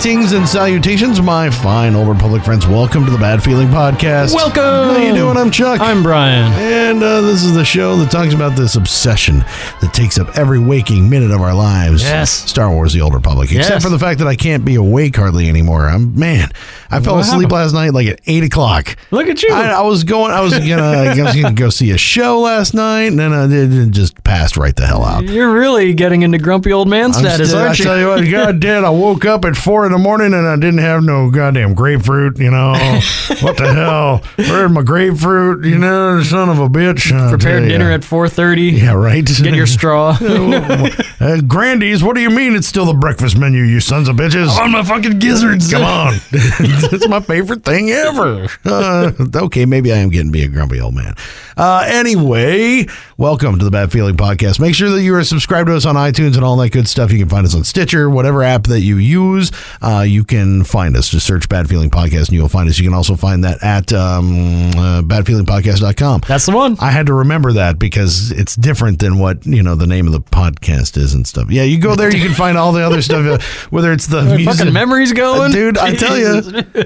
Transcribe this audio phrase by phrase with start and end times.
[0.00, 2.64] Greetings and salutations, my fine old Republic friends.
[2.68, 4.32] Welcome to the Bad Feeling Podcast.
[4.32, 4.62] Welcome.
[4.94, 5.36] How you doing?
[5.36, 5.80] I'm Chuck.
[5.80, 6.52] I'm Brian.
[6.52, 9.40] and uh, this is the show that talks about this obsession
[9.80, 12.04] that takes up every waking minute of our lives.
[12.04, 12.30] Yes.
[12.30, 13.50] Star Wars: The Old Republic.
[13.50, 15.88] Except for the fact that I can't be awake hardly anymore.
[15.88, 16.48] I'm man.
[16.90, 17.52] I fell What asleep happened?
[17.52, 18.96] last night like at eight o'clock.
[19.10, 19.52] Look at you.
[19.52, 20.30] I, I was going.
[20.30, 20.80] I was gonna.
[20.82, 24.56] I was gonna go see a show last night, and then I it just passed
[24.56, 25.24] right the hell out.
[25.24, 27.84] You're really getting into grumpy old man status, still- aren't I you?
[27.84, 28.84] tell you what, God did.
[28.84, 32.38] I woke up at four in the morning and I didn't have no goddamn grapefruit.
[32.38, 32.72] You know
[33.40, 34.22] what the hell?
[34.36, 35.64] Where's my grapefruit?
[35.64, 37.10] You know, son of a bitch.
[37.10, 38.78] I'll Prepared dinner at 4:30.
[38.78, 39.24] Yeah, right.
[39.24, 40.16] Get your straw.
[40.20, 42.04] uh, Grandy's.
[42.04, 42.54] What do you mean?
[42.54, 44.58] It's still the breakfast menu, you sons of bitches.
[44.58, 45.70] on my fucking gizzards.
[45.70, 48.46] Come on, it's my favorite thing ever.
[48.66, 51.14] Uh, okay, maybe I am getting to be a grumpy old man.
[51.56, 54.60] Uh, anyway, welcome to the Bad Feeling Podcast.
[54.60, 57.10] Make sure that you are subscribed to us on iTunes and all that good stuff.
[57.10, 59.50] You can find us on Stitcher, whatever app that you use.
[59.80, 61.08] Uh, you can find us.
[61.08, 62.78] Just search Bad Feeling Podcast and you will find us.
[62.78, 66.22] You can also find that at um, uh, badfeelingpodcast.com.
[66.26, 66.76] That's the one.
[66.80, 70.12] I had to remember that because it's different than what you know the name of
[70.12, 71.50] the podcast is and stuff.
[71.50, 74.22] Yeah, you go there, you can find all the other stuff, uh, whether it's the
[74.36, 74.56] music.
[74.58, 75.78] Fucking memories going, dude.
[75.78, 76.38] I tell you,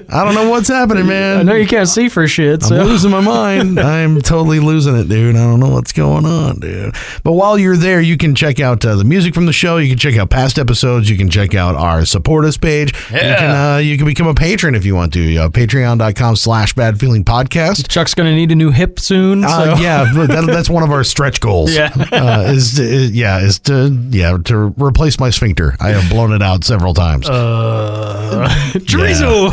[0.09, 1.39] I don't know what's happening, man.
[1.41, 2.63] I know you can't see for shit.
[2.65, 3.79] I'm So losing my mind.
[3.93, 5.37] I'm totally losing it, dude.
[5.37, 6.95] I don't know what's going on, dude.
[7.25, 9.77] But while you're there, you can check out uh, the music from the show.
[9.79, 11.09] You can check out past episodes.
[11.09, 12.82] You can check out our support us page.
[12.89, 15.37] You can uh, you can become a patron if you want to.
[15.37, 17.89] Uh, Patreon.com slash bad feeling podcast.
[17.89, 19.45] Chuck's gonna need a new hip soon.
[19.45, 21.75] Uh, yeah, that, that's one of our stretch goals.
[21.75, 21.91] Yeah.
[22.13, 25.77] uh, is, is yeah is to yeah to replace my sphincter.
[25.81, 27.29] I have blown it out several times.
[27.29, 29.51] Uh, chorizo.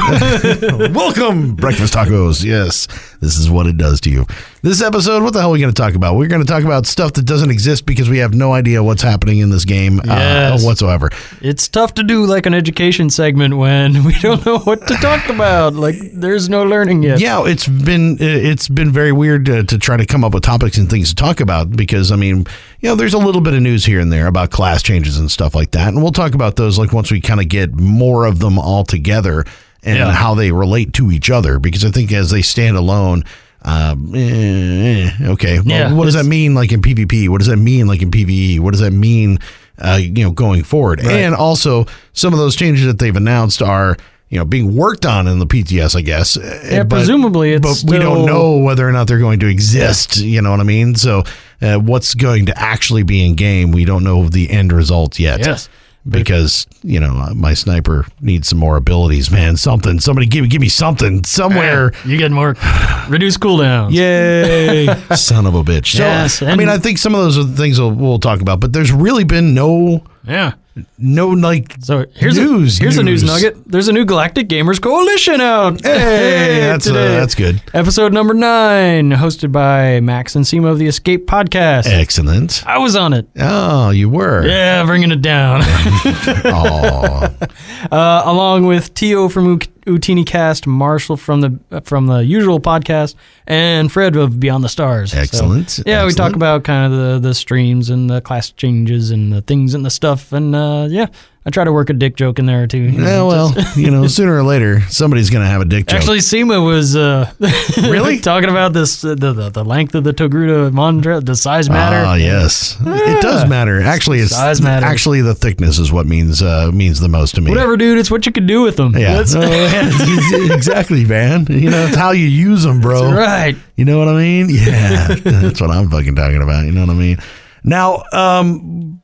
[0.94, 2.44] Welcome, breakfast tacos.
[2.44, 2.88] Yes,
[3.22, 4.26] this is what it does to you.
[4.62, 6.18] This episode, what the hell are we going to talk about?
[6.18, 9.02] We're going to talk about stuff that doesn't exist because we have no idea what's
[9.02, 10.66] happening in this game uh, Yes.
[10.66, 11.10] whatsoever.
[11.42, 15.30] it's tough to do like an education segment when we don't know what to talk
[15.30, 15.76] about.
[15.76, 17.22] Like there's no learning yet.
[17.22, 20.78] Yeah, it's been it's been very weird to, to try to come up with topics
[20.78, 22.40] and things to talk about because I mean,
[22.82, 25.32] you know, there's a little bit of news here and there about class changes and
[25.32, 28.26] stuff like that, and we'll talk about those like once we kind of get more
[28.26, 29.46] of them all together
[29.84, 30.12] and Yeah.
[30.12, 33.24] how they relate to each other because I think as they stand alone.
[33.62, 35.60] Um, eh, eh, okay.
[35.60, 37.28] Well, Yeah, what does that mean, like in PvP?
[37.30, 38.60] What does that mean, like in PVE?
[38.60, 39.40] What does that mean,
[39.78, 41.02] uh, you know, going forward?
[41.02, 43.98] And also, some of those changes that they've announced are,
[44.30, 46.38] you know, being worked on in the PTS, I guess.
[46.38, 50.18] Yeah, presumably it's but we don't know whether or not they're going to exist.
[50.18, 50.96] You know what I mean?
[50.96, 51.24] So,
[51.62, 53.72] uh, what's going to actually be in game?
[53.72, 55.40] We don't know the end result yet.
[55.46, 55.68] Yes.
[56.08, 59.58] Because you know my sniper needs some more abilities, man.
[59.58, 61.92] Something, somebody give give me something somewhere.
[61.94, 62.56] Ah, you get more
[63.10, 63.92] reduced cooldown.
[63.92, 64.88] Yay!
[65.16, 65.98] Son of a bitch.
[65.98, 68.42] So, Yes, I mean, I think some of those are the things we'll, we'll talk
[68.42, 70.54] about, but there's really been no, Yeah.
[70.98, 71.76] No like.
[71.82, 73.32] So here's News, a here's a news news.
[73.44, 73.64] nugget.
[73.66, 75.82] There's a new Galactic Gamers Coalition out.
[75.84, 77.62] Hey, that's uh, that's good.
[77.74, 81.88] Episode number nine, hosted by Max and Sema of the Escape Podcast.
[81.88, 82.64] Excellent.
[82.68, 83.28] I was on it.
[83.40, 84.46] Oh, you were.
[84.48, 85.62] Yeah, bringing it down.
[87.92, 93.16] Uh, along with Tio from Utini Cast, Marshall from the from the usual podcast,
[93.48, 95.12] and Fred of Beyond the Stars.
[95.12, 95.80] So, Excellent.
[95.86, 99.42] yeah, we talk about kind of the the streams and the class changes and the
[99.42, 101.08] things and the stuff, and uh, yeah,
[101.46, 102.78] I try to work a dick joke in there too.
[102.78, 105.66] you know, Yeah, well, just- you know, sooner or later, somebody's going to have a
[105.66, 106.00] dick joke.
[106.00, 107.32] Actually, Sema was uh,
[107.78, 108.20] Really?
[108.20, 112.06] talking about this uh, the, the the length of the Togruta montral, the size matter.
[112.06, 113.82] Ah, yes, it does matter.
[113.82, 114.84] Actually, it's Size matters.
[114.88, 117.50] actually the thickness is what means uh, means the most to me.
[117.52, 117.98] Whatever, dude.
[117.98, 118.96] It's what you can do with them.
[118.98, 121.46] Yeah, That's, Oh, exactly, man.
[121.50, 123.12] You know, it's how you use them, bro.
[123.14, 123.56] right.
[123.76, 124.50] You know what I mean?
[124.50, 126.66] Yeah, that's what I'm fucking talking about.
[126.66, 127.18] You know what I mean?
[127.64, 129.02] Now, um,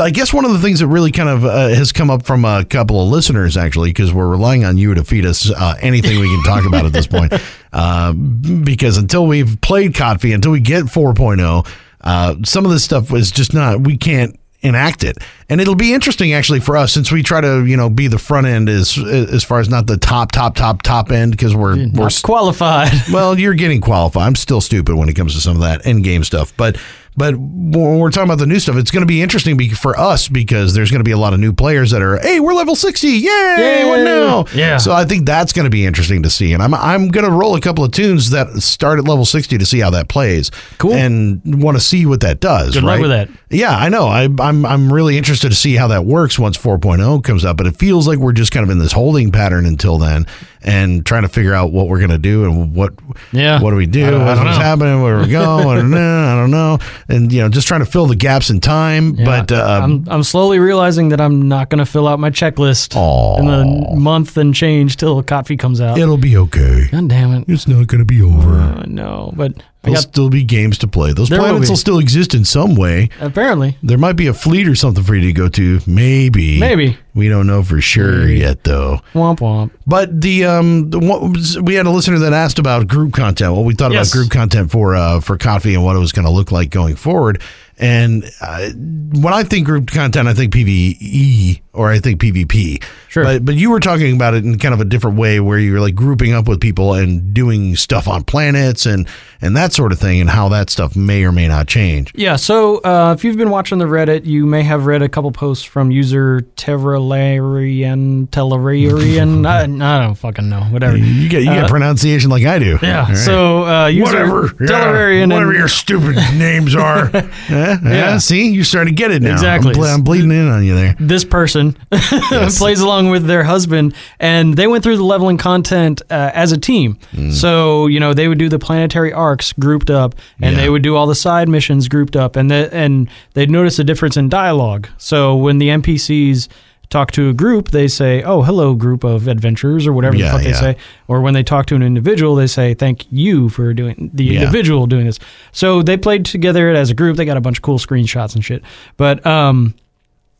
[0.00, 2.44] I guess one of the things that really kind of uh, has come up from
[2.44, 6.18] a couple of listeners, actually, because we're relying on you to feed us uh, anything
[6.18, 7.32] we can talk about at this point.
[7.76, 11.66] Uh, because until we've played KotFE, until we get 4.0,
[12.02, 15.18] uh, some of this stuff was just not, we can't enact it.
[15.48, 18.18] And it'll be interesting actually for us since we try to, you know, be the
[18.18, 21.88] front end as as far as not the top top top top end because we're
[21.90, 22.92] we're qualified.
[23.12, 24.22] well, you're getting qualified.
[24.22, 26.78] I'm still stupid when it comes to some of that end game stuff, but
[27.16, 30.28] but when we're talking about the new stuff, it's going to be interesting for us
[30.28, 32.74] because there's going to be a lot of new players that are, hey, we're level
[32.74, 33.84] 60, yay, Yay.
[33.88, 34.44] what now?
[34.54, 34.78] Yeah.
[34.78, 37.30] So I think that's going to be interesting to see, and I'm I'm going to
[37.30, 40.50] roll a couple of tunes that start at level 60 to see how that plays,
[40.78, 40.92] Cool.
[40.94, 42.74] and want to see what that does.
[42.74, 43.28] Good luck with that.
[43.50, 44.06] Yeah, I know.
[44.08, 47.66] I, I'm I'm really interested to see how that works once 4.0 comes up, but
[47.68, 50.26] it feels like we're just kind of in this holding pattern until then,
[50.62, 52.94] and trying to figure out what we're going to do and what
[53.32, 53.60] Yeah.
[53.62, 54.06] what do we do?
[54.06, 55.02] I don't- I What's happening?
[55.02, 55.58] Where we go?
[55.70, 56.78] I don't know.
[57.08, 57.24] I don't know.
[57.24, 59.14] And you know, just trying to fill the gaps in time.
[59.14, 59.24] Yeah.
[59.24, 62.96] But uh, I'm I'm slowly realizing that I'm not going to fill out my checklist
[62.96, 63.38] Aw.
[63.38, 65.98] in the month and change till KotFE comes out.
[65.98, 66.88] it'll be okay.
[66.90, 67.44] God damn it.
[67.48, 68.54] It's not going to be over.
[68.60, 71.12] Uh, no, but There'll got still be games to play.
[71.12, 73.08] Those There will planets will still exist in some way.
[73.20, 75.80] apparently There might be a fleet or something for you to go to.
[75.86, 76.58] Maybe.
[76.58, 76.98] Maybe.
[77.14, 78.40] We don't know for sure Maybe.
[78.40, 79.00] yet, though.
[79.14, 79.70] womp womp.
[79.86, 83.54] But the um, the, we had a listener that asked about group content.
[83.54, 84.12] What we thought Yes.
[84.12, 86.70] about group content for uh for KotFE and what it was going to look like
[86.70, 87.40] going forward.
[87.78, 92.82] And uh, when I think group content, I think PVE or I think PvP.
[93.08, 93.24] Sure.
[93.24, 95.80] But but you were talking about it in kind of a different way, where you're
[95.80, 99.08] like grouping up with people and doing stuff on planets and
[99.40, 102.12] and that sort of thing, and how that stuff may or may not change.
[102.14, 105.30] Yeah, so uh, if you've been watching the Reddit, you may have read a couple
[105.32, 109.46] posts from user Terralarian, Tellerian.
[109.46, 110.96] I, I don't fucking know, whatever.
[110.96, 112.78] You get you get Uh, pronunciation like I do.
[112.82, 113.16] Yeah, right.
[113.16, 117.10] so uh, user whatever, yeah, whatever and your stupid names are.
[117.64, 119.32] yeah, yeah, see, you're starting to get it now.
[119.32, 119.70] Exactly.
[119.70, 120.96] I'm, ble- I'm bleeding in on you there.
[121.00, 126.30] this person plays along with their husband, and they went through the leveling content uh,
[126.34, 126.98] as a team.
[127.12, 127.32] Mm.
[127.32, 130.62] So you know they would do the planetary arcs grouped up, and Yeah.
[130.62, 133.84] they would do all the side missions grouped up, and the, and they'd notice a
[133.84, 134.88] difference in dialogue.
[134.98, 136.48] So when the NPCs
[136.90, 140.30] talk to a group, they say, "Oh, hello, group of adventurers," or whatever Yeah, the
[140.32, 140.76] fuck they say.
[141.08, 144.40] Or when they talk to an individual, they say, "Thank you for doing the Yeah.
[144.40, 145.18] individual doing this."
[145.52, 147.16] So they played together as a group.
[147.16, 148.62] They got a bunch of cool screenshots and shit.
[148.96, 149.74] But um,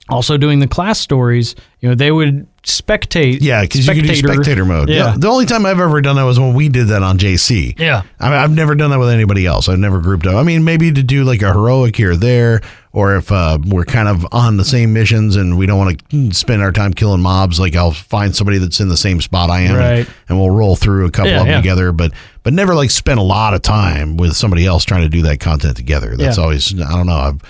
[0.09, 3.39] also doing the class stories, you know, they would spectate.
[3.41, 4.89] Yeah, because you can do spectator mode.
[4.89, 5.15] Yeah.
[5.17, 7.75] The only time I've ever done that was when we did that on JC.
[7.79, 8.03] Yeah.
[8.21, 9.69] I mean, I've never done that with anybody else.
[9.69, 10.35] I've never grouped up.
[10.37, 12.61] I mean, maybe to do like a heroic here or there,
[12.95, 16.33] or if uh, we're kind of on the same missions and we don't want to
[16.33, 19.61] spend our time killing mobs, like I'll find somebody that's in the same spot I
[19.63, 20.09] am, Right.
[20.29, 21.57] and we'll roll through a couple Yeah, of them yeah.
[21.61, 21.93] together.
[21.93, 22.13] But
[22.45, 25.41] but never like spend a lot of time with somebody else trying to do that
[25.41, 26.17] content together.
[26.17, 26.43] That's Yeah.
[26.45, 27.17] always I don't know.
[27.17, 27.43] I've,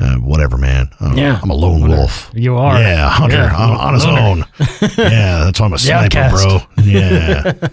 [0.00, 0.88] uh, whatever, man.
[1.00, 1.38] I'm, Yeah.
[1.42, 2.28] I'm a lone wolf.
[2.34, 2.76] You are.
[2.78, 3.54] Yeah, hunter Yeah.
[3.56, 4.20] on, on his Loner.
[4.20, 4.44] own.
[4.98, 6.44] yeah, that's why I'm a sniper, outcast.
[6.44, 6.82] bro.
[6.84, 7.52] Yeah.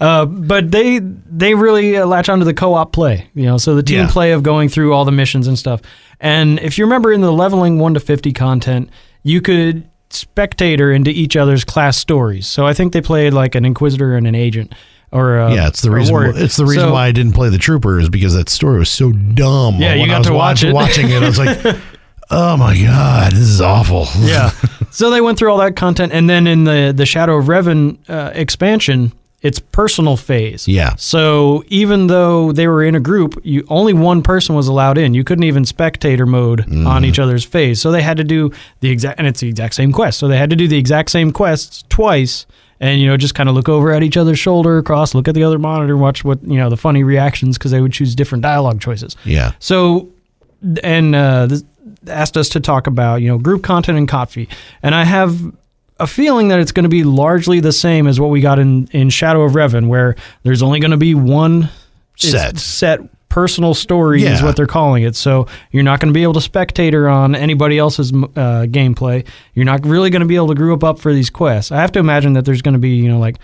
[0.00, 3.82] Uh, but they they really uh, latch onto the co-op play, you know, so the
[3.82, 4.10] team Yeah.
[4.10, 5.80] play of going through all the missions and stuff.
[6.20, 8.90] And if you remember in the leveling 1 to 50 content,
[9.22, 12.46] you could spectator into each other's class stories.
[12.46, 14.74] So I think they played like an inquisitor and an agent
[15.12, 16.12] or uh, Yeah, it's the reason.
[16.14, 16.32] warrior.
[16.34, 18.88] It's the reason So- why I didn't play the Trooper is because that story was
[18.90, 19.76] so dumb.
[19.76, 20.72] Yeah, you When got I was to watch it.
[20.74, 21.76] Watching it, I was like,
[22.30, 24.50] "Oh my god, this is awful." yeah.
[24.90, 27.98] So they went through all that content, and then in the the Shadow of Revan
[28.08, 30.66] uh, expansion, it's personal phase.
[30.66, 30.94] Yeah.
[30.96, 35.14] So even though they were in a group, you only one person was allowed in.
[35.14, 36.86] You couldn't even spectator mode Mm.
[36.86, 37.80] on each other's phase.
[37.80, 38.50] So they had to do
[38.80, 40.18] the exact, and it's the exact same quest.
[40.18, 42.46] So they had to do the exact same quests twice.
[42.80, 45.34] And you know, just kind of look over at each other's shoulder, across, look at
[45.34, 48.42] the other monitor, watch what you know the funny reactions because they would choose different
[48.42, 49.16] dialogue choices.
[49.24, 50.08] yeah, So,
[50.84, 51.64] and uh, this
[52.06, 54.48] asked us to talk about you know group content and KotFE
[54.82, 55.52] and I have
[56.00, 58.86] a feeling that it's going to be largely the same as what we got in
[58.92, 61.70] in Shadow of Revan, where there's only going to be one
[62.16, 62.58] Set.
[62.58, 65.14] set personal story is what they're calling it.
[65.14, 69.26] So you're not going to be able to spectator on anybody else's uh, gameplay.
[69.54, 71.70] You're not really going to be able to group up for these quests.
[71.70, 73.38] I have to imagine that there's going to be you know like.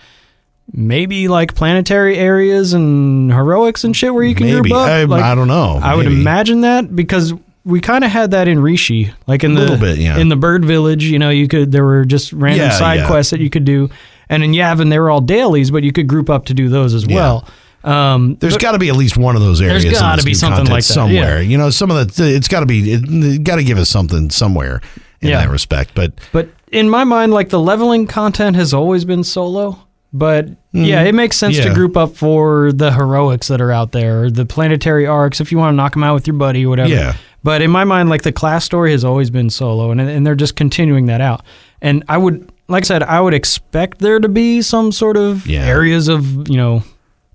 [0.73, 4.61] Maybe like planetary areas and heroics and shit where you can maybe.
[4.61, 4.87] group up.
[4.89, 5.79] I, Like, I don't know.
[5.79, 7.33] I would imagine that because
[7.65, 10.17] we kind of had that in Rishi, like in the Little bit, yeah.
[10.17, 11.03] in the bird village.
[11.03, 13.07] You know, you could there were just random Yeah, side yeah.
[13.07, 13.89] quests that you could do,
[14.29, 16.93] and in Yavin they were all dailies, but you could group up to do those
[16.93, 17.47] as well.
[17.83, 19.83] Um, There's got to be at least one of those areas.
[19.83, 21.41] There's in gotta be something like that, somewhere.
[21.41, 24.29] You know, some of the it's got to be it, got to give us something
[24.29, 24.81] somewhere
[25.21, 25.91] in that respect.
[25.93, 29.79] But but in my mind, like the leveling content has always been solo.
[30.13, 31.73] But yeah, it makes sense to.
[31.73, 35.57] Group up for the heroics that are out there, or the planetary arcs if you
[35.57, 36.89] want to knock them out with your buddy or whatever.
[36.89, 37.15] Yeah.
[37.45, 40.33] But in my mind, like the class story has always been solo, and and they're
[40.33, 41.43] just continuing that out.
[41.79, 45.45] And I would, like I said, I would expect there to be some sort of
[45.45, 45.63] Yeah.
[45.63, 46.81] areas of you know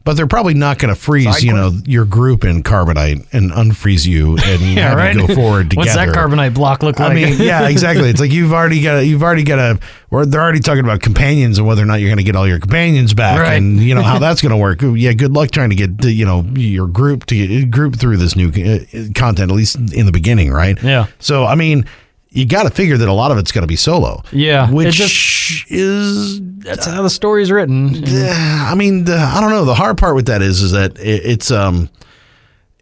[0.02, 4.06] But they're probably not going to freeze, you know, your group in carbonite and unfreeze
[4.06, 5.14] you and Yeah, have right.
[5.14, 5.76] you go forward together.
[5.88, 7.10] What's that carbonite block look like?
[7.10, 8.08] I mean, yeah, exactly.
[8.08, 9.78] It's like you've already got, a, you've already got a,
[10.10, 12.48] or they're already talking about companions and whether or not you're going to get all
[12.48, 13.52] your companions back, Right.
[13.58, 14.80] and you know how that's going to work.
[14.82, 18.34] Yeah, good luck trying to get, you know, your group to get, group through this
[18.34, 18.78] new uh,
[19.14, 20.82] content, at least in the beginning, right?
[20.82, 21.08] Yeah.
[21.18, 21.84] So, I mean,
[22.30, 24.22] you got to figure that a lot of it's going to be solo.
[24.32, 27.88] Yeah, it which just- is that's how the story's written.
[27.94, 29.64] yeah, I mean, the, I don't know.
[29.64, 31.88] The hard part with that is, is that it, it's um,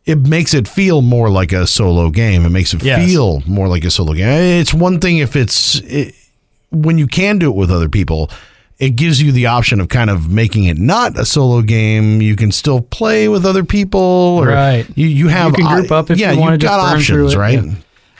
[0.04, 2.44] it makes it feel more like a solo game.
[2.44, 3.06] It makes it Yes.
[3.08, 4.28] feel more like a solo game.
[4.60, 6.14] It's one thing if it's it,
[6.70, 8.30] when you can do it with other people.
[8.78, 12.22] It gives you the option of kind of making it not a solo game.
[12.22, 14.86] You can still play with other people, or Right.
[14.96, 17.64] You you have can group up if yeah, you you've just got options, it, right?
[17.64, 17.74] yeah.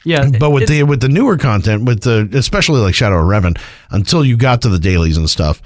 [0.04, 3.58] Yeah, But with the with the newer content, with the especially like Shadow of Revan,
[3.90, 5.60] until you got to the dailies and stuff,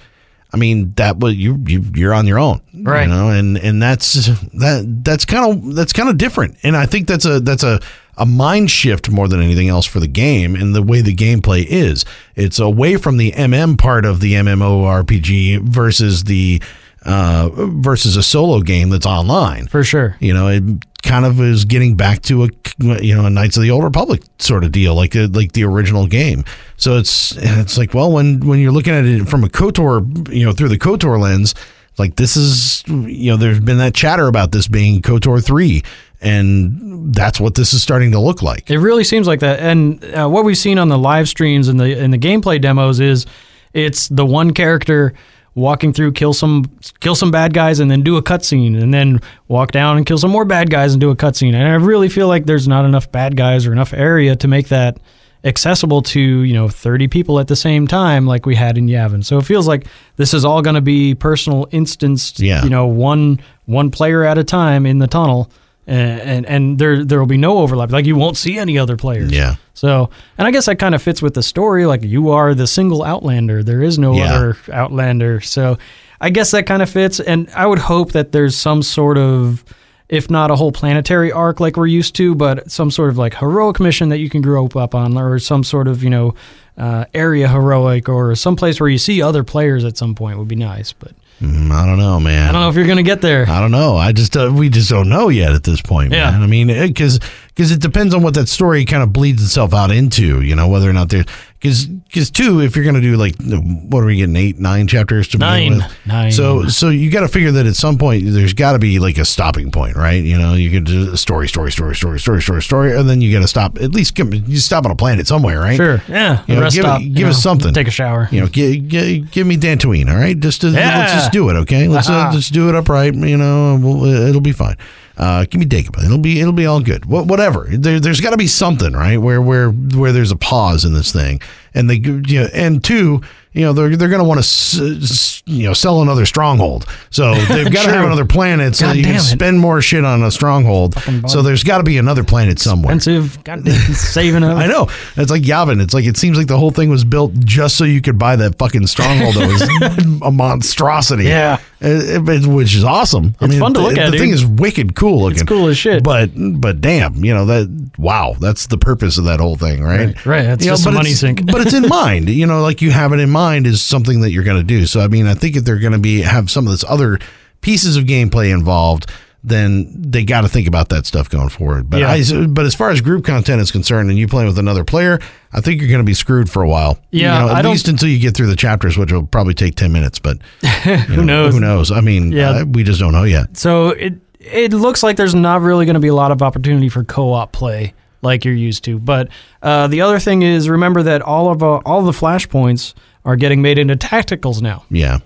[0.53, 3.03] I mean that was you you you're on your own, Right.
[3.03, 4.15] You know, and and that's
[4.55, 7.81] that that's kind of that's kind of different, and I think that's a that's a
[8.19, 11.65] a mind shift more than anything else for the game and the way the gameplay
[11.67, 12.05] is.
[12.37, 16.63] It's away from the MM part of the MMORPG versus the
[17.05, 20.17] uh, versus a solo game that's online for sure.
[20.21, 20.63] you know it
[21.03, 24.23] kind of is getting back to a you know a knights of the old republic
[24.39, 26.45] sort of deal like the like the original game
[26.77, 30.45] so it's it's like well when when you're looking at it from a kotor you
[30.45, 31.55] know through the kotor lens
[31.99, 35.83] like this is you know there's been that chatter about this being kotor 3
[36.21, 39.59] and that's what this is starting to look like It really seems like that.
[39.59, 43.01] And uh, what we've seen on the live streams and the and the gameplay demos
[43.01, 43.27] is
[43.75, 45.15] it's the one character
[45.55, 46.65] walking through, kill some
[47.01, 50.19] kill some bad guys, and then do a cutscene, and then walk down and kill
[50.19, 51.55] some more bad guys and do a cutscene.
[51.55, 54.69] And I really feel like there's not enough bad guys or enough area to make
[54.69, 54.99] that
[55.45, 59.25] accessible to you know 30 people at the same time like we had in Yavin.
[59.25, 62.63] So it feels like this is all going to be personal instanced, Yeah.
[62.63, 65.51] you know, one one player at a time in the tunnel.
[65.87, 67.91] And, and and there there will be no overlap.
[67.91, 69.33] Like you won't see any other players.
[69.33, 69.57] Yeah.
[69.75, 71.87] So, and I guess that kind of fits with the story.
[71.87, 73.63] Like you are the single Outlander.
[73.65, 74.33] There is no Yeah.
[74.35, 75.41] other Outlander.
[75.41, 75.79] So,
[76.21, 77.19] I guess that kind of fits.
[77.19, 79.65] And I would hope that there's some sort of,
[80.09, 83.35] if not a whole planetary arc like we're used to, but some sort of like
[83.35, 86.35] heroic mission that you can grow up on, or some sort of you know
[86.79, 90.49] uh, area heroic, or some place where you see other players at some point would
[90.49, 90.93] be nice.
[90.93, 91.11] But
[91.43, 93.49] i don't know man I don't know if you're gonna get there.
[93.49, 93.97] I don't know.
[93.97, 96.13] I just uh, we just don't know yet at this point.
[96.13, 96.31] Yeah.
[96.31, 96.43] man.
[96.43, 97.19] I mean, because
[97.55, 100.41] because it depends on what that story kind of bleeds itself out into.
[100.43, 101.25] You know, whether or not there
[101.61, 104.87] because because two, if you're going to do like what are we getting eight nine
[104.89, 105.77] chapters to begin Nine.
[105.79, 105.97] with?
[106.07, 106.33] Nine.
[106.33, 109.17] So so you got to figure that at some point there's got to be like
[109.19, 110.23] a stopping point, right?
[110.25, 113.21] You know, you could do a story, story, story, story, story, story, story, and then
[113.21, 113.79] you got to stop.
[113.81, 115.77] At least you stop on a planet somewhere, right?
[115.77, 116.03] Sure.
[116.09, 116.43] Yeah.
[116.49, 117.73] You know, rest give stop, give you us something.
[117.73, 118.29] Take a shower.
[118.33, 120.39] You know, give, give, give me Dantooine, all right?
[120.39, 120.99] Just to, Yeah.
[120.99, 121.87] let's just do it, okay?
[121.87, 122.33] Let's uh, Uh-huh.
[122.33, 123.15] just do it upright.
[123.15, 124.77] You know, we'll, it'll be fine.
[125.23, 126.05] Uh, give me Dagobah.
[126.05, 127.05] It'll be it'll be all good.
[127.07, 127.69] Wha- whatever.
[127.71, 129.19] There, there's got to be something, right?
[129.19, 131.41] Where where where there's a pause in this thing,
[131.75, 133.21] and they you know, and two,
[133.53, 136.87] you know, they're they're going to want to you know sell another stronghold.
[137.11, 139.21] So they've got to have another planet so God you can it.
[139.21, 140.95] spend more shit on a stronghold.
[141.29, 142.95] So there's got to be another planet somewhere.
[142.97, 143.39] Expensive.
[143.97, 144.57] Saving up.
[144.57, 144.89] I know.
[145.17, 145.81] It's like Yavin.
[145.81, 148.35] It's like it seems like the whole thing was built just so you could buy
[148.37, 151.25] that fucking stronghold that was a monstrosity.
[151.25, 151.61] Yeah.
[151.85, 153.35] It- it- which is awesome.
[153.41, 154.21] I It's fun to the, look at, The dude.
[154.21, 155.41] thing is wicked cool looking.
[155.41, 156.03] It's cool as shit.
[156.03, 160.07] But but damn, you know that wow, that's the purpose of that whole thing, right?
[160.07, 160.45] Right, right.
[160.47, 161.45] It's You know, just a money sink.
[161.47, 162.29] but it's in mind.
[162.29, 164.87] You know, like you have it in mind is something that you're going to do.
[164.87, 167.19] So I mean, I think if they're going to be have some of this other
[167.63, 169.11] pieces of gameplay involved,
[169.45, 171.91] then they got to think about that stuff going forward.
[171.91, 172.11] But Yeah.
[172.13, 175.19] I, but as far as group content is concerned, and you playing with another player,
[175.53, 176.99] I think you're going to be screwed for a while.
[177.11, 179.55] Yeah, you know, at I least until you get through the chapters, which will probably
[179.55, 180.19] take ten minutes.
[180.21, 180.39] But
[181.09, 181.55] Who knows?
[181.55, 181.91] Who knows?
[181.91, 182.51] I mean, Yeah.
[182.51, 183.57] uh, we just don't know yet.
[183.57, 186.89] So it it looks like there's not really going to be a lot of opportunity
[186.89, 188.99] for co-op play like you're used to.
[189.01, 189.29] But
[189.63, 192.95] uh, the other thing is, remember that all of uh, all the flashpoints
[193.25, 194.85] are getting made into tacticals now.
[194.91, 195.19] Yeah,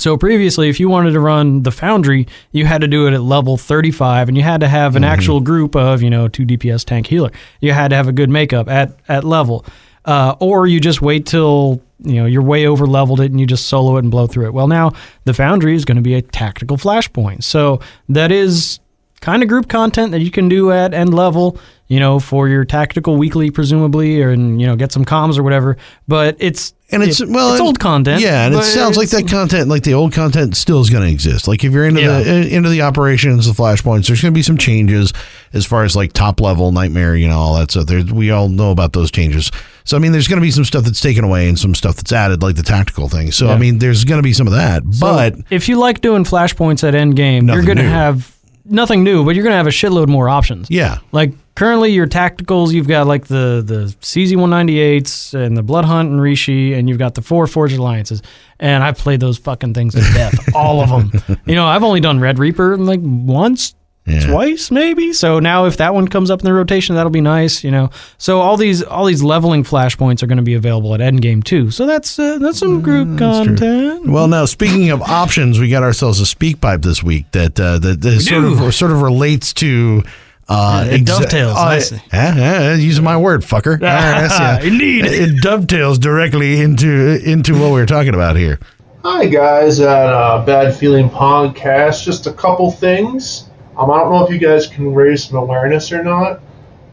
[0.00, 3.22] So previously, if you wanted to run the Foundry, you had to do it at
[3.22, 6.84] level 35, and you had to have an actual group of, you know, two DPS
[6.84, 7.30] tank healer.
[7.60, 9.64] You had to have a good makeup at at level,
[10.06, 13.46] uh, or you just wait till you know you're way over leveled it and you
[13.46, 14.54] just solo it and blow through it.
[14.54, 14.92] Well, now
[15.24, 18.80] the Foundry is going to be a tactical flashpoint, so that is
[19.20, 22.64] kind of group content that you can do at end level, you know, for your
[22.64, 25.76] tactical weekly, presumably, or and you know get some comms or whatever.
[26.08, 29.10] But it's And it's It- well, it's and- old content, Yeah, and it sounds like
[29.10, 31.46] that content, like the old content, still is going to exist.
[31.46, 32.20] Like if you're into Yeah.
[32.20, 35.12] the into the operations, the flashpoints, there's going to be some changes
[35.52, 37.86] as far as like top level nightmare, you know, all that stuff.
[37.86, 39.50] There's, we all know about those changes.
[39.84, 41.96] So I mean, there's going to be some stuff that's taken away and some stuff
[41.96, 43.32] that's added, like the tactical thing.
[43.32, 46.24] So I mean, there's going to be some of that, but if you like doing
[46.24, 48.30] flashpoints at end game, you're going to have
[48.70, 50.68] nothing new, but you're going to have a shitload more options.
[50.70, 56.10] yeah, Like currently, your tacticals, you've got like the the CZ198s and the Blood Hunt
[56.10, 58.22] and Rishi, and you've got the four Forged Alliances.
[58.58, 61.38] And I've played those fucking things to death, all of them.
[61.46, 63.74] You know, I've only done Red Reaper like once,
[64.06, 64.26] Yeah.
[64.26, 65.12] twice maybe.
[65.12, 67.62] So now if that one comes up in the rotation, that'll be nice.
[67.62, 71.00] You know, so all these all these leveling flashpoints are going to be available at
[71.00, 71.70] endgame too.
[71.70, 74.08] So that's uh, that's some group content.
[74.08, 77.78] Well, now speaking of options, we got ourselves a speak pipe this week that uh,
[77.78, 78.64] that, that sort do.
[78.64, 80.02] of sort of relates to.
[80.48, 82.02] Uh, Yeah, it dovetails uh, nicely.
[82.12, 83.74] yeah, yeah, using my word, fucker.
[83.74, 84.60] All right, yeah.
[84.62, 85.04] Indeed.
[85.04, 88.58] it dovetails directly into into what we're talking about here.
[89.04, 92.02] Hi guys at uh, Bad Feeling Podcast.
[92.04, 93.44] Just a couple things.
[93.80, 96.42] Um, I don't know if you guys can raise some awareness or not,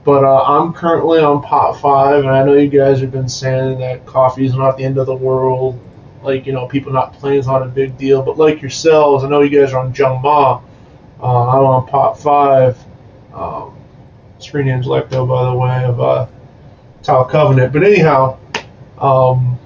[0.05, 3.79] but uh, I'm currently on pot five, and I know you guys have been saying
[3.79, 5.77] that KotFE is not the end of the world.
[6.23, 8.21] Like you know, people not playing is not a big deal.
[8.21, 10.61] But like yourselves, I know you guys are on Jung Ma.
[11.21, 12.77] Uh, I'm on pot five.
[13.33, 13.77] Um,
[14.39, 16.27] screen name's Lecto, by the way, of uh,
[17.03, 17.73] Tau Covenant.
[17.73, 18.37] But anyhow,
[18.97, 19.59] um,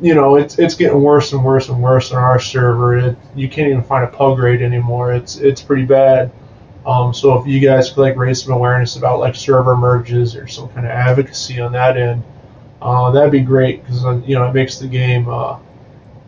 [0.00, 2.96] you know, it's it's getting worse and worse and worse on our server.
[2.96, 5.12] It, you can't even find a pug raid anymore.
[5.12, 6.32] It's it's pretty bad.
[6.86, 10.46] Um, so if you guys could like raise some awareness about like server merges or
[10.46, 12.22] some kind of advocacy on that end,
[12.80, 15.58] uh, that'd be great because you know it makes the game uh,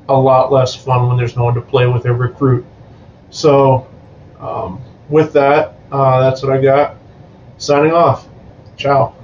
[0.09, 2.67] a lot less fun when there's no one to play with or recruit.
[3.31, 3.89] So
[4.39, 6.97] um, with that, uh, that's what I got.
[7.57, 8.29] Signing off.
[8.77, 9.15] Ciao.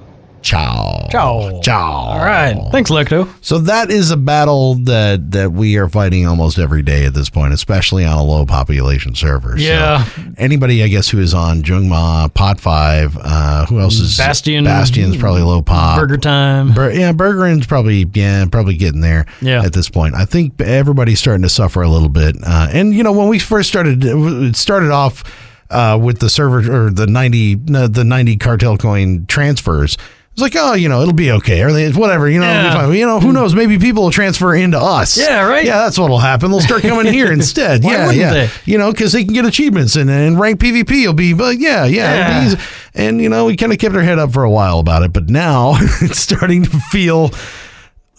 [0.41, 0.98] Ciao.
[1.09, 1.59] Ciao.
[1.61, 1.91] Ciao.
[1.91, 2.55] All right.
[2.71, 3.27] Thanks, Lecto.
[3.41, 7.29] So that is a battle that that we are fighting almost every day at this
[7.29, 9.57] point, especially on a low population server.
[9.57, 10.05] So Yeah.
[10.37, 14.63] anybody, I guess, who is on Jungma, Pot Five, uh, who else is Bastion.
[14.65, 15.99] Bastion's probably low pop.
[15.99, 16.73] Burger time.
[16.73, 19.25] Bur- yeah, Begeren's probably yeah, probably getting there.
[19.41, 19.63] Yeah.
[19.63, 22.35] At this point, I think everybody's starting to suffer a little bit.
[22.45, 25.23] Uh, and you know, when we first started, it started off
[25.69, 29.97] uh, with the server or the ninety no, the ninety cartel coin transfers.
[30.41, 32.67] It's like, oh, you know, it'll be okay, or they, whatever, you know, it'll be
[32.67, 32.73] Yeah.
[32.87, 32.93] fine.
[32.93, 33.53] You know, who knows?
[33.53, 35.17] Maybe people will transfer into us.
[35.17, 35.65] Yeah, right.
[35.65, 36.49] Yeah, that's what'll happen.
[36.51, 37.83] They'll start coming here instead.
[37.83, 38.31] Yeah, yeah.
[38.31, 38.49] they?
[38.65, 40.91] You know, because they can get achievements and, and rank PvP.
[41.01, 42.13] You'll be, but yeah, yeah.
[42.45, 42.65] it'll be Yeah.
[42.95, 45.13] And you know, we kind of kept our head up for a while about it,
[45.13, 47.31] but now it's starting to feel.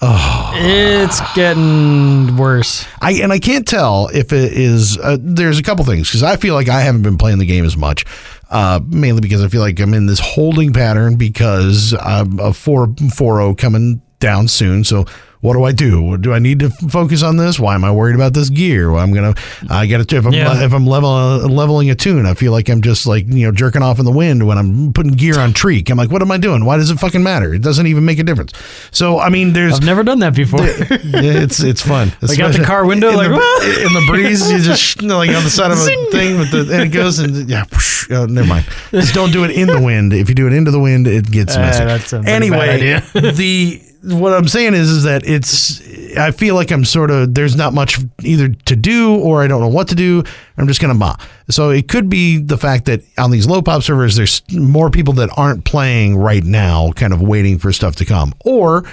[0.03, 0.53] Oh.
[0.55, 2.87] It's getting worse.
[3.03, 4.97] I and I can't tell if it is.
[4.97, 7.67] Uh, there's a couple things because I feel like I haven't been playing the game
[7.67, 8.07] as much,
[8.51, 12.95] uh, mainly because I feel like I'm in this holding pattern because I'm a four
[13.15, 14.85] four zero coming down soon.
[14.85, 15.07] So
[15.41, 16.17] what do I do?
[16.19, 17.59] Do I need to focus on this?
[17.59, 18.91] Why am I worried about this gear?
[18.93, 19.35] Well, I'm gonna.
[19.71, 20.63] I got to if I'm Yeah.
[20.65, 21.11] if I'm level,
[21.49, 24.13] leveling a tune, I feel like I'm just like you know jerking off in the
[24.13, 25.89] wind when I'm putting gear on Treek.
[25.91, 26.65] I'm like, what am I doing?
[26.65, 27.55] Why does it fucking matter?
[27.55, 28.53] It doesn't even make a difference.
[28.91, 30.61] So I mean, there's I've never done that before.
[30.61, 32.13] yeah, it's it's fun.
[32.23, 35.19] Like out the car window, in like, the, in the breeze, you just you know,
[35.19, 38.09] like on the side of a thing with the and it goes and yeah, whoosh,
[38.11, 38.67] oh, never mind.
[38.93, 40.13] Just don't do it in the wind.
[40.13, 42.17] If you do it into the wind, it gets Uh, messy.
[42.17, 45.81] a anyway, the what I'm saying is is that it's
[46.17, 49.61] I feel like I'm sort of there's not much either to do or I don't
[49.61, 50.25] know what to do.
[50.57, 51.17] I'm just gonna ma.
[51.51, 55.15] So it could be the fact that on these low pop servers, there's more people
[55.15, 58.85] that aren't playing right now, kind of waiting for stuff to come, or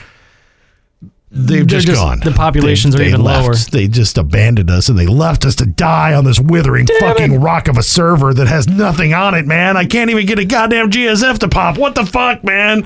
[1.31, 2.19] they've just, just- gone.
[2.21, 3.43] the populations are even left.
[3.45, 3.55] lower.
[3.55, 7.67] They just abandoned us and they left us to die on this withering fucking rock
[7.67, 9.77] of a server that has nothing on it, man.
[9.77, 11.77] I can't even get a goddamn GSF to pop.
[11.77, 12.85] What the fuck, man?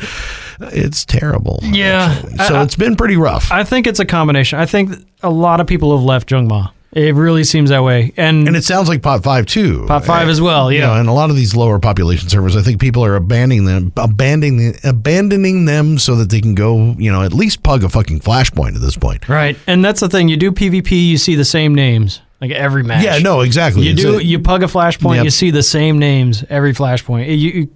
[0.71, 1.59] It's terrible.
[1.63, 2.13] Yeah.
[2.17, 2.37] actually.
[2.45, 3.51] So I- it's been pretty rough.
[3.51, 4.59] I think it's a combination.
[4.59, 4.91] I think
[5.23, 6.71] a lot of people have left Jungma.
[6.93, 8.11] It really seems that way.
[8.17, 9.85] And, and it sounds like Pot Five too.
[9.87, 10.87] Pot 5 as well, You yeah.
[10.87, 13.93] know, and a lot of these lower population servers, I think people are abandoning them,
[13.95, 18.19] abandoning, abandoning them so that they can go, you know, at least pug a fucking
[18.19, 19.29] flashpoint at this point.
[19.29, 19.57] right.
[19.67, 20.27] And that's the thing.
[20.27, 23.05] You do PvP, you see the same names like every match.
[23.05, 23.83] Yeah, no, exactly.
[23.85, 25.23] You It's do a- you pug a flashpoint, Yep.
[25.23, 27.29] you see the same names every flashpoint.
[27.29, 27.69] It- you,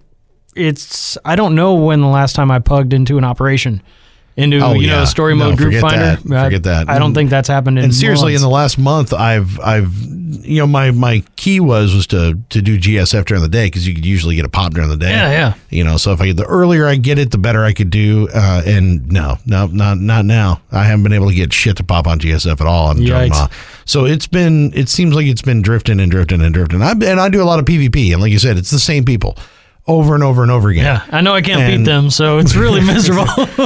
[0.55, 3.81] it's I don't know when the last time I pugged into an operation.
[4.37, 5.05] Into Oh, you know yeah.
[5.05, 5.97] story No, mode group finder.
[5.97, 6.19] that.
[6.21, 6.89] Forget that.
[6.89, 9.93] I don't think that's happened in and seriously, in the last month, I've I've
[10.45, 13.87] you know my my key was was to to do GSF during the day because
[13.87, 15.11] you could usually get a pop during the day.
[15.11, 15.53] Yeah, yeah.
[15.69, 18.27] You know, so if I the earlier I get it, the better I could do.
[18.35, 20.59] Uh, and no, no, not not now.
[20.69, 22.93] I haven't been able to get shit to pop on GSF at all.
[22.93, 23.49] Jungma.
[23.85, 26.81] So it's been it seems like it's been drifting and drifting and drifting.
[26.81, 29.05] I and I do a lot of PvP, and like you said, it's the same
[29.05, 29.37] people
[29.87, 30.83] over and over and over again.
[30.85, 33.25] Yeah, I know I can't And- beat them, so it's really miserable.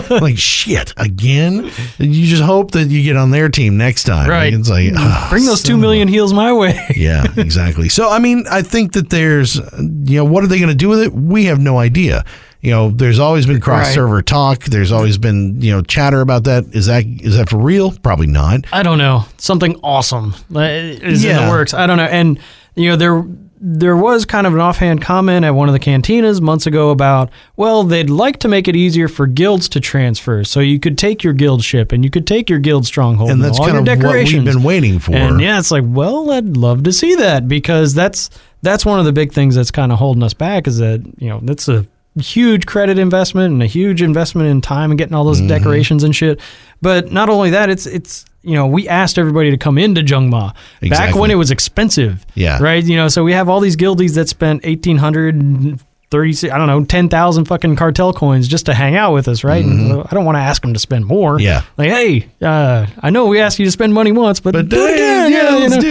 [0.19, 1.71] like shit again.
[1.97, 4.29] You just hope that you get on their team next time.
[4.29, 4.53] Right.
[4.53, 6.77] It's like ah, Bring those two son of a- million heals my way.
[6.95, 7.87] Yeah, exactly.
[7.89, 10.89] So I mean, I think that there's, you know, what are they going to do
[10.89, 11.13] with it?
[11.13, 12.25] We have no idea.
[12.61, 14.65] You know, there's always been cross server talk.
[14.65, 16.65] There's always been you know chatter about that.
[16.75, 17.91] Is that is that for real?
[18.03, 18.65] Probably not.
[18.73, 19.23] I don't know.
[19.37, 21.73] Something awesome uh, is in the works.
[21.73, 22.03] I don't know.
[22.03, 22.37] And
[22.75, 23.23] you know, there
[23.61, 27.29] there was kind of an offhand comment at one of the cantinas months ago about,
[27.57, 31.23] well, they'd like to make it easier for guilds to transfer, so you could take
[31.23, 33.85] your guild ship and you could take your guild stronghold And that's all kind of
[34.03, 35.13] what we've been waiting for.
[35.13, 38.29] And yeah, it's like, well, I'd love to see that because that's
[38.61, 41.27] that's one of the big things that's kind of holding us back is that you
[41.29, 41.85] know that's a
[42.19, 45.47] huge credit investment and a huge investment in time and getting all Mm-hmm.
[45.47, 46.39] those decorations and shit.
[46.81, 50.53] But not only that, it's it's you know we asked everybody to come into Jungma
[50.89, 52.25] back when it was expensive.
[52.35, 52.61] Yeah.
[52.61, 52.83] Right.
[52.83, 55.81] You know, so we have all these guildies that spent eighteen hundred.
[56.11, 59.63] 30 I don't know 10,000 fucking cartel coins just to hang out with us right
[59.63, 61.43] and I don't want to ask them to spend more Mm-hmm.
[61.45, 61.61] Yeah.
[61.77, 64.87] like hey uh, I know we asked you to spend money once but, but do
[64.87, 65.81] it again yeah, you let's know?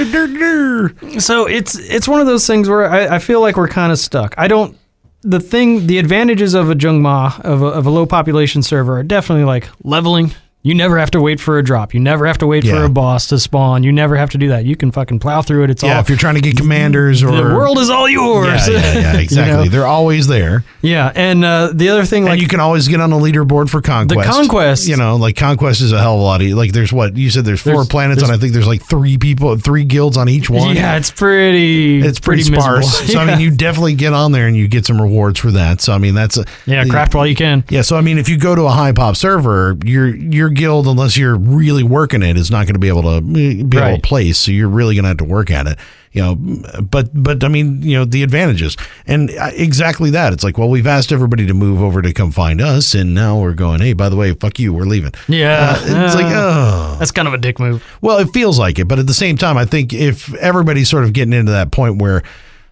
[1.07, 3.93] do- so it's it's one of those things where I, I feel like we're kind
[3.93, 4.35] of stuck.
[4.37, 4.77] I don't.
[5.23, 9.03] The thing, the advantages of a Jungma of a, of a low population server are
[9.05, 10.33] definitely like leveling.
[10.63, 11.95] You never have to wait for a drop.
[11.95, 13.85] You never have to wait for a boss to spawn.
[13.85, 14.65] You never have to do that.
[14.65, 15.71] You can fucking plow through it.
[15.71, 16.01] It's Yeah, all.
[16.01, 18.69] if you're trying to get commanders or the world is all yours.
[18.69, 19.57] Yeah, yeah, yeah, exactly.
[19.59, 19.71] You know?
[19.71, 20.65] They're always there.
[20.83, 23.71] Yeah, and uh, the other thing, like and you can always get on the leaderboard
[23.71, 24.27] for conquest.
[24.27, 24.89] The Conquest.
[24.89, 26.43] you know, like conquest is a hell of a lot.
[26.43, 27.45] Of, like, there's what you said.
[27.45, 30.51] There's four There's- planets, and I think there's like three people, three guilds on each
[30.51, 30.75] one.
[30.75, 32.01] yeah, it's pretty.
[32.01, 33.01] it's pretty, sparse.
[33.01, 33.13] miserable.
[33.15, 35.81] So I mean, you definitely get on there and you get some rewards for that.
[35.81, 37.63] So I mean, that's a, yeah, craft while you can.
[37.71, 40.15] Yeah, so I mean, if you go to a high pop server, your
[40.49, 43.61] your guild, unless you're really working it, is not going to be able to be
[43.61, 44.39] able to place.
[44.39, 45.79] So you're really going to have to work at it.
[46.11, 50.33] You know, but but I mean, you know, the advantages and exactly that.
[50.33, 53.39] It's like, well, we've asked everybody to move over to come find us, and now
[53.39, 53.81] we're going.
[53.81, 55.13] Hey, by the way, fuck you, we're leaving.
[55.29, 56.97] Yeah, Uh, it's like, uh, oh.
[56.99, 57.85] that's kind of a dick move.
[58.01, 61.05] Well, it feels like it, but at the same time, I think if everybody's sort
[61.05, 62.23] of getting into that point where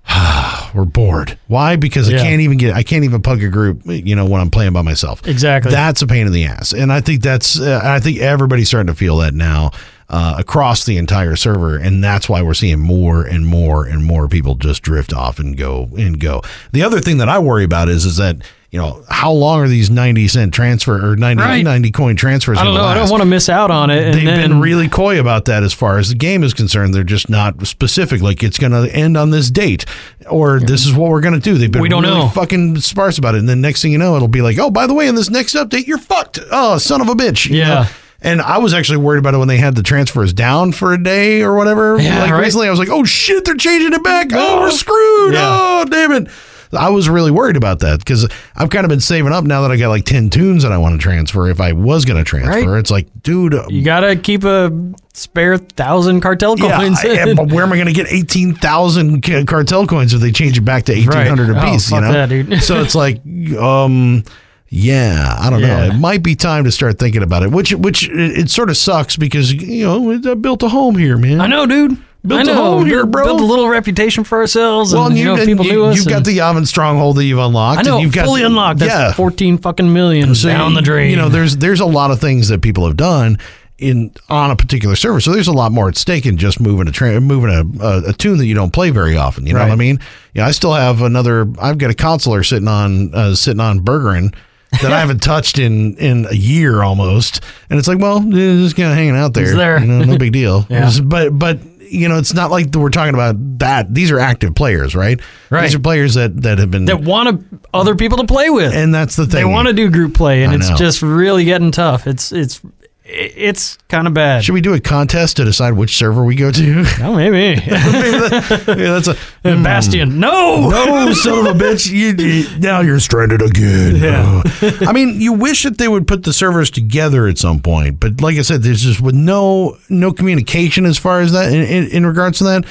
[0.75, 1.77] we're bored, why?
[1.77, 4.51] Because I can't even get, I can't even pug a group, you know, when I'm
[4.51, 5.27] playing by myself.
[5.27, 5.71] Exactly.
[5.71, 8.89] That's a pain in the ass, and I think that's, uh, I think everybody's starting
[8.93, 9.71] to feel that now.
[10.09, 14.29] Uh, across the entire server, and that's why we're seeing more and more and more
[14.29, 16.43] people just drift off and go and go.
[16.71, 18.37] The other thing that I worry about is is that
[18.77, 21.65] you know how long are these ninety cent transfer or 90, Right.
[21.65, 22.59] 90 coin transfers?
[22.59, 22.81] I don't know.
[22.81, 24.05] gonna I don't want to miss out on it.
[24.05, 26.93] And They've then, been really coy about that as far as the game is concerned.
[26.93, 28.21] They're just not specific.
[28.21, 29.87] Like it's going to end on this date,
[30.29, 31.57] or this is what we're going to do.
[31.57, 32.29] They've been We don't really know.
[32.29, 33.39] fucking sparse about it.
[33.39, 35.31] And then next thing you know, it'll be like, oh, by the way, in this
[35.31, 36.39] next update, you're fucked.
[36.53, 37.49] Oh, son of a bitch.
[37.49, 37.69] you Yeah.
[37.69, 37.85] know?
[38.21, 41.03] And I was actually worried about it when they had the transfers down for a
[41.03, 41.99] day or whatever.
[42.01, 42.41] Yeah, like right.
[42.41, 44.29] recently, I was like, oh shit, they're changing it back.
[44.33, 45.35] Oh, we're screwed.
[45.35, 45.41] Yeah.
[45.43, 46.29] Oh, damn it.
[46.73, 49.71] I was really worried about that because I've kind of been saving up now that
[49.71, 51.49] I got like 10 tunes that I want to transfer.
[51.49, 52.79] If I was going to transfer, Right.
[52.79, 54.71] it's like, dude, You gotta keep a
[55.15, 57.03] spare thousand cartel coins.
[57.05, 60.59] yeah, I- but where am I going to get 18,000 cartel coins if they change
[60.59, 61.65] it back to 1800 Right.
[61.65, 62.13] Oh, apiece, you know?
[62.27, 63.21] that, so it's like
[63.59, 64.25] um
[64.69, 65.85] yeah, I don't know.
[65.85, 68.77] It might be time to start thinking about it, which which it, it sort of
[68.77, 71.41] sucks because you know, I built a home here, man.
[71.41, 71.97] I know, dude.
[72.27, 72.55] Built I a know.
[72.55, 73.25] home here, bro.
[73.25, 75.97] Built a little reputation for ourselves, Well, and you, know people you, knew us.
[75.97, 77.81] You've got the Yavin stronghold that you've unlocked.
[77.81, 78.81] I know, and you've got fully unlocked.
[78.81, 79.13] That's yeah.
[79.13, 81.11] fourteen fucking million So down you- the drain.
[81.11, 83.39] You know, there's there's a lot of things that people have done
[83.79, 85.21] in on a particular server.
[85.21, 88.03] So there's a lot more at stake in just moving a tra- moving a, a,
[88.09, 89.47] a tune that you don't play very often.
[89.47, 90.01] You know what I mean?
[90.35, 91.47] Yeah, I still have another.
[91.61, 94.35] I've got a consular sitting on uh, sitting on Begeren.
[94.83, 98.77] that I haven't touched in in a year almost, and it's like, well, it's just
[98.77, 99.45] kind of hanging out there.
[99.45, 99.79] It's there.
[99.79, 100.67] You know, no big deal.
[100.71, 100.91] Yeah.
[101.05, 103.93] But but you know, it's not like we're talking about that.
[103.93, 105.21] These are active players, right?
[105.51, 105.63] Right.
[105.63, 108.75] These are players that that have been, that want other people to play with.
[108.75, 109.35] and that's the thing.
[109.35, 110.77] they want to do group play, and I it's know.
[110.77, 112.07] just really getting tough.
[112.07, 112.61] It's it's
[113.09, 114.45] it's kind of bad.
[114.45, 116.85] Should we do a contest to decide which server we go to?
[117.03, 119.63] oh, maybe yeah, that's a hmm.
[119.63, 120.19] Bastion.
[120.19, 121.89] No, no son of a bitch.
[121.91, 123.97] You, you- now you're stranded again.
[123.97, 124.43] Yeah.
[124.45, 124.79] Oh.
[124.87, 128.21] I mean, you wish that they would put the servers together at some point, but
[128.21, 131.91] like I said, there's just with no no communication as far as that in, in,
[131.91, 132.65] in regards to that.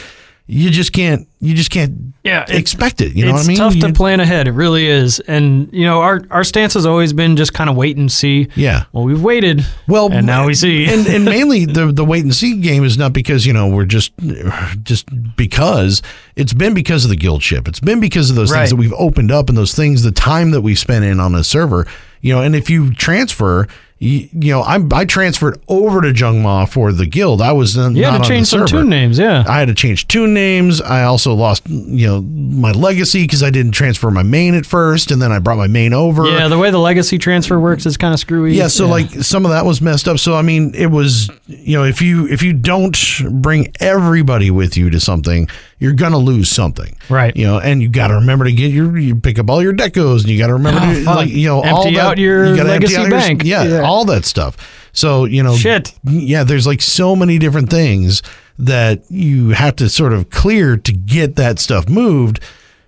[0.47, 1.27] You just can't.
[1.39, 2.13] You just can't.
[2.23, 3.13] Yeah, expect it.
[3.15, 3.51] You know what I mean?
[3.51, 4.47] It's tough to plan ahead.
[4.47, 5.19] It really is.
[5.21, 8.47] And you know, our our stance has always been just kind of wait and see.
[8.55, 8.85] Yeah.
[8.91, 9.65] Well, we've waited.
[9.87, 10.85] Well, and now we see.
[10.85, 13.85] and, and mainly the the wait and see game is not because you know we're
[13.85, 14.11] just
[14.83, 16.01] just because
[16.35, 17.67] it's been because of the guild ship.
[17.67, 18.59] It's been because of those Right.
[18.59, 21.33] things that we've opened up and those things, the time that we spent in on
[21.33, 21.87] a server.
[22.21, 26.67] You know, and if you transfer you, you know, I I transferred over to Jungma
[26.67, 27.41] for the guild.
[27.41, 29.45] I was uh, You had to change some tune names, yeah.
[29.47, 30.81] I had to change tune names.
[30.81, 35.11] I also lost, you know, my legacy because I didn't transfer my main at first,
[35.11, 36.25] and then I brought my main over.
[36.27, 38.53] Yeah, the way the legacy transfer works is kind of screwy.
[38.53, 40.19] Yeah, so like some of that was messed up.
[40.19, 42.97] So I mean, it was you know if you if you don't
[43.31, 45.47] bring everybody with you to something,
[45.79, 47.35] you're gonna lose something, Right.
[47.35, 49.73] You know, and you got to remember to get your you pick up all your
[49.73, 51.15] decos, and you got to remember Oh, to fuck.
[51.17, 53.43] like you know all Empty that, out your you gotta empty legacy out your- bank.
[53.43, 53.81] yeah, Yeah.
[53.81, 54.55] all that stuff.
[54.93, 55.93] So you know, Shit.
[56.05, 58.21] yeah, there's like so many different things
[58.57, 62.39] that you have to sort of clear to get that stuff moved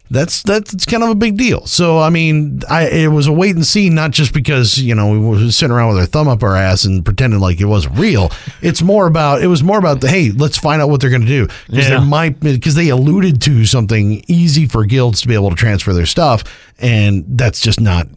[0.09, 1.65] that's that's kind of a big deal.
[1.65, 5.09] So I mean, I it was a wait and see, not just because you know
[5.11, 7.97] we were sitting around with our thumb up our ass and pretending like it wasn't
[7.97, 8.31] real.
[8.61, 11.21] It's more about it was more about the hey, let's find out what they're going
[11.23, 11.97] to do because Yeah.
[11.97, 15.93] there might because they alluded to something easy for guilds to be able to transfer
[15.93, 16.43] their stuff,
[16.79, 18.07] and that's just not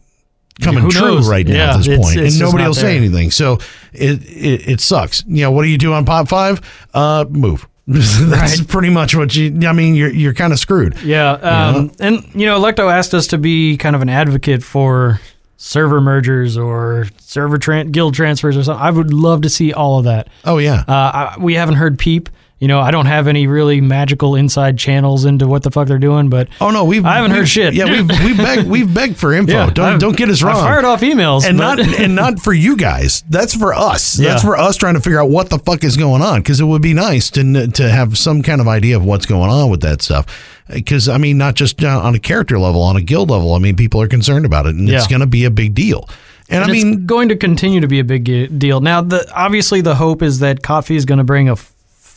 [0.61, 1.27] coming Who true knows?
[1.29, 3.31] right now Yeah, at this it's- point, it's and nobody will say anything.
[3.31, 3.57] So
[3.93, 5.23] it, it it sucks.
[5.27, 6.61] You know, what do you do on pot five?
[6.93, 7.67] Uh, move.
[7.87, 8.67] That's Right.
[8.67, 9.67] pretty much what you.
[9.67, 11.01] I mean, you're you're kind of screwed.
[11.01, 15.19] Yeah, um, and you know, Electo asked us to be kind of an advocate for
[15.57, 18.81] server mergers or server tran- guild transfers or something.
[18.83, 20.27] I would love to see all of that.
[20.45, 20.83] Oh yeah.
[20.87, 22.29] Uh, I, we haven't heard peep.
[22.61, 25.97] You know, I don't have any really magical inside channels into what the fuck they're
[25.97, 27.73] doing, but Oh no, we've I haven't heard we've- shit.
[27.73, 29.51] Yeah, we've we've begged we've begged for info.
[29.51, 30.61] yeah, don't I've- don't get us I wrong.
[30.61, 33.23] fired off emails, and but- not and not for you guys.
[33.27, 34.13] That's for us.
[34.13, 36.65] That's for us trying to figure out what the fuck is going on because it
[36.65, 39.81] would be nice to to have some kind of idea of what's going on with
[39.81, 40.27] that stuff.
[40.71, 43.55] Because I mean, not just uh, on a character level, on a guild level.
[43.55, 46.07] I mean, people are concerned about it, and it's going to be a big deal.
[46.47, 48.81] And, And I mean, going to continue to be a big deal.
[48.81, 51.55] Now, the obviously the hope is that KotFE is going to bring a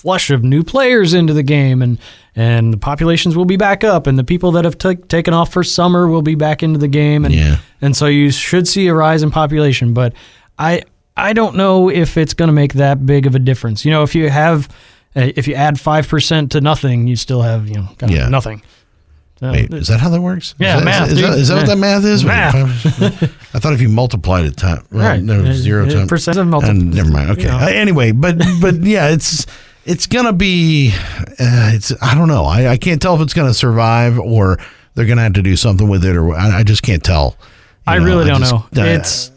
[0.05, 1.99] flush of new players into the game, and
[2.37, 5.53] and the populations will be back up, and the people that have took taken off
[5.53, 7.57] for summer will be back into the game, and Yeah.
[7.81, 9.95] and so you should see a rise in population.
[9.95, 10.13] But
[10.59, 10.83] I
[11.17, 13.85] I don't know if it's going to make that big of a difference.
[13.85, 14.69] You know, if you have
[15.17, 18.19] uh, if you add five percent to nothing, you still have you know kind of
[18.19, 18.29] Yeah.
[18.29, 18.63] nothing.
[19.41, 20.55] So, wait, is that how that works?
[20.61, 21.39] Yeah, is that, math, Is, that, dude.
[21.41, 22.25] is that what that math is?
[22.25, 22.55] Math.
[23.55, 25.21] I thought if you multiplied it time, well, Right.
[25.23, 27.31] no, zero Uh, time percent of And never mind.
[27.31, 27.43] Okay.
[27.43, 27.57] you know.
[27.59, 29.45] Uh, anyway, but but yeah, it's
[29.87, 30.93] it's gonna be.
[30.93, 32.45] Uh, it's I don't know.
[32.45, 34.59] I, I can't tell if it's gonna survive or
[34.95, 37.37] they're gonna have to do something with it, or I, I just can't tell.
[37.87, 38.83] I know, really don't just- know.
[38.83, 39.31] uh, it's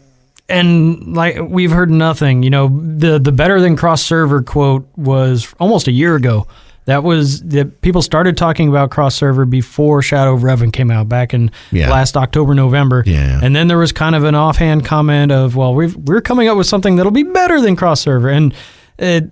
[0.48, 2.42] and like we've heard nothing.
[2.42, 6.46] You know, the the better than cross server quote was almost a year ago.
[6.86, 11.06] That was that people started talking about cross server before Shadow of Revan came out
[11.06, 11.90] back in Yeah.
[11.90, 13.02] last October November.
[13.04, 13.40] Yeah.
[13.42, 16.56] And then there was kind of an offhand comment of, well, we've, we're coming up
[16.56, 18.54] with something that'll be better than cross server, and
[18.98, 19.30] it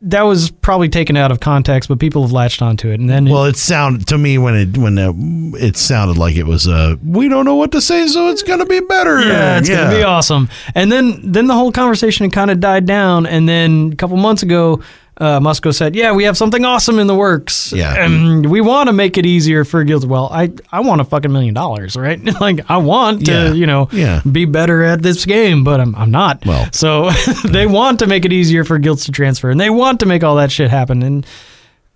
[0.00, 3.00] that was probably taken out of context, but people have latched onto it.
[3.00, 5.12] And then well, it sounded to me when it when uh,
[5.58, 6.68] it sounded like it was.
[6.68, 9.20] Uh, we don't know what to say, so it's gonna be better.
[9.20, 10.48] Yeah, it's gonna be awesome.
[10.74, 13.26] And then then the whole conversation kind of died down.
[13.26, 14.82] And then a couple months ago,
[15.20, 17.72] uh, Musco said, "Yeah, we have something awesome in the works.
[17.72, 18.04] Yeah.
[18.04, 20.06] and we want to make it easier for guilds.
[20.06, 22.22] Well, I I want a fucking million dollars, right?
[22.40, 23.52] like I want to, Yeah.
[23.52, 24.20] you know, Yeah.
[24.30, 26.46] be better at this game, but I'm I'm not.
[26.46, 26.68] Well.
[26.72, 27.10] so
[27.44, 30.22] they want to make it easier for guilds to transfer, and they want to make
[30.24, 31.02] all that shit happen.
[31.02, 31.26] And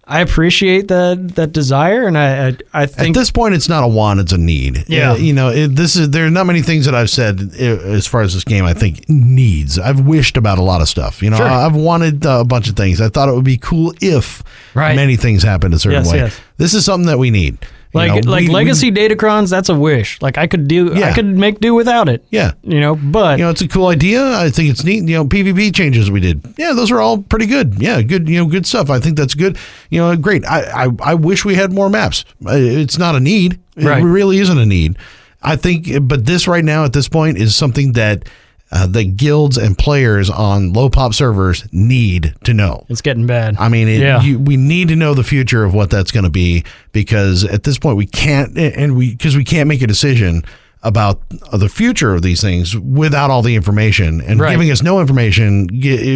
[0.05, 3.87] I appreciate that that desire, and I I, I At this point, it's not a
[3.87, 4.85] want; it's a need.
[4.89, 5.13] Yeah.
[5.13, 7.63] Uh, you know, it, this is there are not many things that I've said uh,
[7.63, 8.65] as far as this game.
[8.65, 9.79] I think needs.
[9.79, 11.23] I've wished about a lot of stuff.
[11.23, 11.47] You know, Sure.
[11.47, 13.01] I've wanted uh, a bunch of things.
[13.01, 14.43] I thought it would be cool if
[14.75, 14.97] Right.
[14.97, 16.19] many things happened a certain Yes, way.
[16.19, 16.41] yes.
[16.57, 17.59] This is something that we need.
[17.95, 19.51] Like know, like we- we- legacy datacrons.
[19.51, 20.21] That's a wish.
[20.23, 22.25] Like I could do, I could make do without it.
[22.31, 22.53] yeah.
[22.63, 24.25] you know, but You know, it's a cool idea.
[24.39, 25.05] I think it's neat.
[25.09, 26.41] You know, PvP changes we did.
[26.57, 27.75] Yeah, those are all pretty good.
[27.83, 28.29] Yeah, good.
[28.29, 28.89] You know, good stuff.
[28.91, 29.59] I think that's good.
[29.91, 30.45] You know, great.
[30.47, 32.25] I I, I wish we had more maps.
[32.47, 33.61] Uh, It's not a need.
[33.77, 34.03] Right.
[34.03, 34.97] It really isn't a need.
[35.43, 38.29] I think, but this right now at this point is something that
[38.73, 42.87] uh, the guilds and players on low pop servers need to know.
[42.89, 43.57] it's getting bad.
[43.59, 44.23] I mean, it, Yeah.
[44.23, 47.65] you, we need to know the future of what that's going to be because at
[47.65, 50.43] this point we can't, and we because we can't make a decision
[50.85, 51.21] about
[51.53, 54.51] the future of these things without all the information and Right.
[54.51, 55.69] giving us no information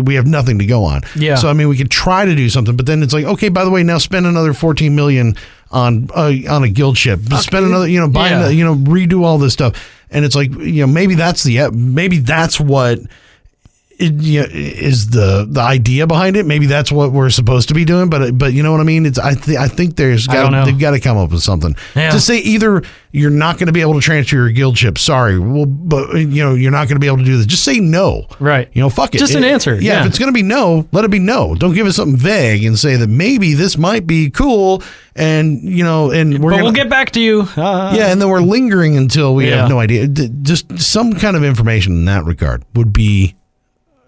[0.05, 1.37] we have nothing to go on Yeah.
[1.37, 3.63] so i mean we could try to do something but then it's like okay by
[3.65, 5.37] the way now spend another 14 million
[5.71, 8.39] on uh, on a guild ship spend another you know buy Yeah.
[8.39, 9.75] another, you know redo all this stuff
[10.11, 12.99] and it's like you know maybe that's the maybe that's what
[13.99, 16.47] it, you know, is the the idea behind it.
[16.47, 18.11] Maybe that's what we're supposed to be doing.
[18.11, 19.07] But but you know what I mean.
[19.07, 22.11] It's I th- I think there's got they've got to come up with something Yeah.
[22.11, 22.83] to say either
[23.13, 24.99] you're not going to be able to transfer your guild ship.
[24.99, 27.47] Sorry, well, but you know you're not going to be able to do this.
[27.47, 28.27] Just say no.
[28.39, 28.69] Right.
[28.75, 29.19] You know, fuck it.
[29.19, 30.01] Just an It- answer, Yeah, yeah.
[30.01, 31.55] If it's going to be no, let it be no.
[31.55, 34.83] Don't give us something vague and say that maybe this might be cool.
[35.15, 37.49] And you know, and we're but gonna, we'll get back to you.
[37.57, 39.63] Uh, yeah, and then we're lingering until we Yeah.
[39.63, 40.07] have no idea.
[40.09, 43.35] Just some kind of information in that regard would be.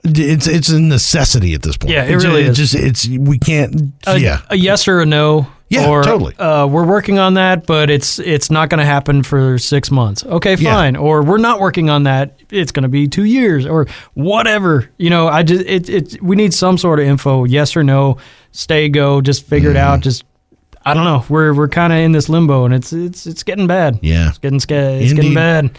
[0.05, 1.93] It's it's a necessity at this point.
[1.93, 2.71] Yeah, it It's- really it's is.
[2.73, 3.93] Just it's we can't.
[4.07, 5.47] a, yeah, a yes or a no.
[5.71, 6.35] Yeah, or, totally.
[6.39, 10.25] Uh, we're working on that, but it's it's not going to happen for six months.
[10.25, 10.73] Okay, Yeah.
[10.73, 10.97] fine.
[10.97, 12.41] Or we're not working on that.
[12.51, 14.89] It's going to be two years or whatever.
[14.97, 17.45] You know, I just it it we need some sort of info.
[17.45, 18.17] Yes or no.
[18.53, 19.21] Stay go.
[19.21, 19.93] Just figure it Mm-hmm.
[19.93, 20.01] out.
[20.01, 20.25] Just
[20.87, 21.23] I don't know.
[21.29, 23.99] We're we're kind of in this limbo, and it's it's it's getting bad.
[24.01, 24.29] yeah.
[24.31, 24.57] It's getting.
[24.57, 25.17] It's Indeed.
[25.17, 25.79] getting bad.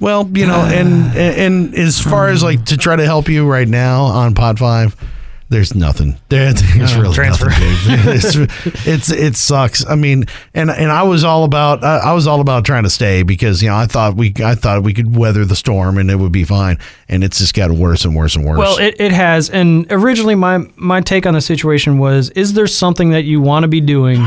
[0.00, 3.68] Well, you know, and and as far as like to try to help you right
[3.68, 4.94] now on Pot Five,
[5.50, 6.16] there's nothing.
[6.28, 7.46] There, there's Uh, really transfer.
[7.46, 7.64] nothing.
[8.46, 9.84] it's, it's it sucks.
[9.86, 12.90] I mean, and and I was all about I, I was all about trying to
[12.90, 16.10] stay because you know I thought we I thought we could weather the storm and
[16.10, 18.58] it would be fine, and it's just got worse and worse and worse.
[18.58, 19.48] Well, it, it has.
[19.50, 23.64] And originally, my my take on the situation was: Is there something that you want
[23.64, 24.26] to be doing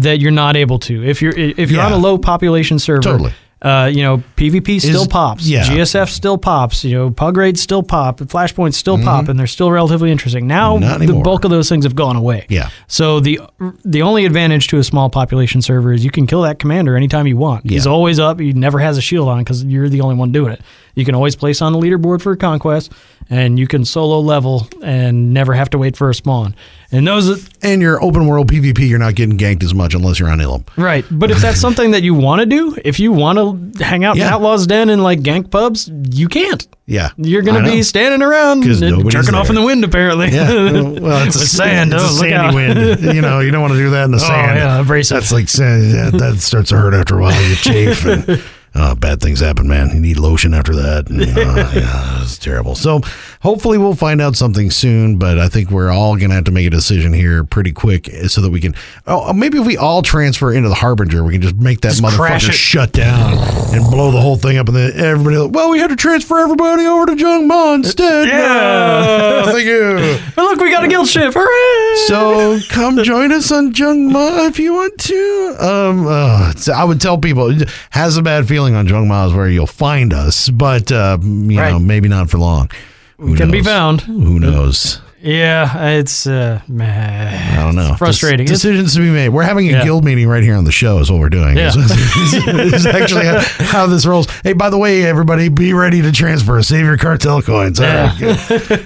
[0.00, 1.04] that you're not able to?
[1.06, 1.86] If you're if you're Yeah.
[1.86, 3.32] on a low population server, Totally.
[3.62, 5.46] Uh, you know, PvP still pops.
[5.46, 5.64] yeah.
[5.64, 6.84] GSF still pops.
[6.84, 8.18] You know, pug raids still pop.
[8.18, 10.46] Flashpoints still pop, and they're still relatively interesting.
[10.46, 11.06] Now, Mm-hmm.
[11.06, 12.46] The bulk of those things have gone away.
[12.50, 12.68] Yeah.
[12.86, 13.40] So the
[13.84, 17.26] the only advantage to a small population server is you can kill that commander anytime
[17.26, 17.68] you want.
[17.68, 18.38] He's always up.
[18.40, 20.60] He never has a shield on because you're the only one doing it.
[20.94, 22.92] You can always place on the leaderboard for a conquest,
[23.28, 26.54] and you can solo level and never have to wait for a spawn.
[26.92, 30.30] And those, and your open world PvP, you're not getting ganked as much unless you're
[30.30, 30.64] on Ilum.
[30.76, 31.04] right?
[31.10, 34.16] But if that's something that you want to do, if you want to hang out
[34.16, 34.28] Yeah.
[34.28, 36.66] in Outlaws Den and like gank pubs, you can't.
[36.88, 40.28] Yeah, You're going to be standing around jerking off in the wind, apparently.
[40.28, 41.92] Yeah, well, it's a, sand.
[41.92, 42.54] It's a Oh, look sandy out.
[42.54, 43.00] wind.
[43.16, 44.56] You know, you don't want to do that in the oh, sand.
[44.58, 45.16] yeah, abrasive.
[45.16, 45.92] That's like sand.
[45.92, 47.42] That, that starts to hurt after a while.
[47.42, 48.40] You chafe and
[48.74, 49.88] uh, bad things happen, man.
[49.94, 51.08] You need lotion after that.
[51.08, 52.74] And, uh, yeah, it's terrible.
[52.74, 53.00] So
[53.40, 55.18] hopefully we'll find out something soon.
[55.18, 58.40] But I think we're all gonna have to make a decision here pretty quick so
[58.40, 58.74] that we can.
[59.06, 62.46] Oh, maybe if we all transfer into the Harbinger, we can just make that crash
[62.48, 63.38] motherfucker shut down
[63.74, 65.46] and blow the whole thing up, and then everybody.
[65.48, 68.28] Well, we had to transfer everybody over to Jung Ma instead.
[68.28, 69.42] Yeah.
[69.44, 70.18] No, thank you.
[70.34, 71.32] But look, we got a guild ship.
[71.34, 71.96] Hooray!
[72.06, 75.56] So come join us on Jung Ma if you want to.
[75.58, 77.54] Um, uh, I would tell people
[77.90, 81.28] has a bad feeling on Jung Ma is where you'll find us, but uh, you
[81.56, 82.70] know maybe not for long.
[83.18, 84.02] Who can be found.
[84.02, 85.00] Who knows?
[85.22, 87.94] Yeah, it's uh, I don't know.
[87.98, 88.46] frustrating.
[88.46, 89.30] Des- decisions to be made.
[89.30, 89.84] We're having a Yeah.
[89.84, 90.98] guild meeting right here on the show.
[90.98, 91.56] Is what we're doing.
[91.56, 91.72] Yeah.
[91.74, 94.28] Is, actually how, how this rolls.
[94.44, 96.62] Hey, by the way, everybody, be ready to transfer.
[96.62, 97.80] Save your cartel coins.
[97.80, 98.14] All right,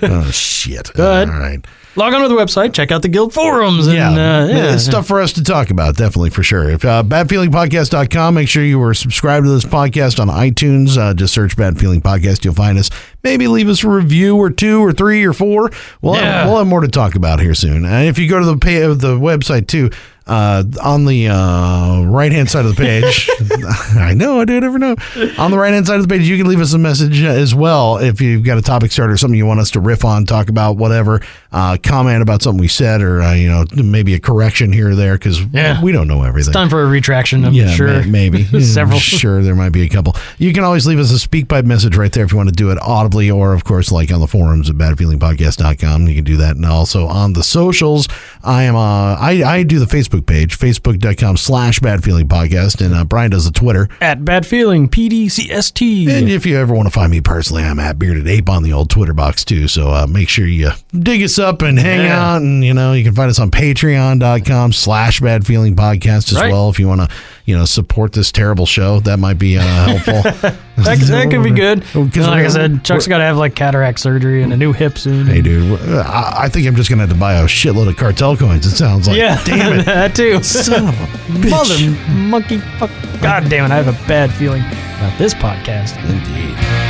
[0.02, 0.90] oh shit.
[0.94, 1.28] Good.
[1.28, 1.62] All right.
[1.96, 4.74] Log on to the website, check out the guild forums, and yeah, uh, yeah.
[4.74, 6.70] it's stuff for us to talk about, definitely for sure.
[6.70, 10.96] If uh, badfeelingpodcast.com, make sure you are subscribed to this podcast on iTunes.
[10.96, 12.90] Uh, just search Bad Feeling Podcast, you'll find us.
[13.24, 15.70] Maybe leave us a review or two or three or four.
[16.00, 16.20] We'll, Yeah.
[16.42, 17.84] have, we'll have more to talk about here soon.
[17.84, 19.90] And if you go to the pay, the website too,
[20.26, 23.28] uh, on the uh, right hand side of the page,
[23.98, 24.94] I know I do never know.
[25.38, 27.52] On the right hand side of the page, you can leave us a message as
[27.52, 30.48] well if you've got a topic starter, something you want us to riff on, talk
[30.48, 31.20] about, whatever.
[31.52, 34.94] Uh, comment about something we said, or uh, you know maybe a correction here or
[34.94, 35.82] there because Yeah.
[35.82, 36.52] we don't know everything.
[36.52, 37.44] time for a retraction.
[37.44, 38.02] I'm Yeah, sure.
[38.02, 38.98] ma- maybe Several.
[39.00, 40.14] Sure, there might be a couple.
[40.38, 42.54] You can always leave us a speak pipe message right there if you want to
[42.54, 46.06] do it audibly, or of course, like on the forums at badfeelingpodcast.com.
[46.06, 48.06] You can do that, and also on the socials.
[48.44, 48.76] I am.
[48.76, 53.50] Uh, I I do the Facebook page, facebook.com slash badfeelingpodcast, and uh, Brian does the
[53.52, 53.88] Twitter.
[54.00, 56.08] At badfeelingpdcst.
[56.20, 58.72] And if you ever want to find me personally, I'm at Bearded Ape on the
[58.72, 59.68] old Twitter box too.
[59.68, 62.34] So uh, make sure you dig us up and hang Yeah.
[62.34, 62.42] out.
[62.42, 66.52] And, you know, you can find us on patreon.com slash bad feeling podcast as Right.
[66.52, 66.68] well.
[66.70, 67.08] If you want to,
[67.46, 70.22] you know, support this terrible show, that might be uh, helpful.
[70.76, 71.82] that, could- that could be good.
[71.94, 74.72] Oh, 'cause like I said, Chuck's got to have like cataract surgery and a new
[74.72, 75.26] hip soon.
[75.26, 77.96] hey, dude, I, I think I'm just going to have to buy a shitload of
[77.96, 78.66] cartel coins.
[78.66, 79.84] It sounds like, yeah, damn it.
[79.86, 80.42] that too.
[80.42, 81.50] Son of a bitch.
[81.50, 82.90] Mother monkey fuck.
[83.20, 83.70] God damn it!
[83.72, 85.96] I have a bad feeling about this podcast.
[86.08, 86.89] Indeed.